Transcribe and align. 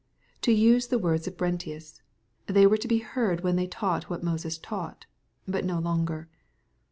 To 0.41 0.51
use 0.51 0.87
the 0.87 0.97
words 0.97 1.27
of 1.27 1.37
Brentius," 1.37 2.01
They 2.47 2.65
were 2.65 2.77
to 2.77 2.87
be 2.87 2.97
heard 2.97 3.41
when 3.41 3.55
they 3.55 3.67
taught 3.67 4.09
what 4.09 4.23
Moses 4.23 4.57
taught," 4.57 5.05
but 5.47 5.63
no 5.63 5.77
longer. 5.77 6.27